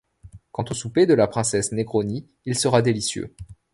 [0.51, 3.35] Quant au souper de la princesse Negroni, il sera délicieux.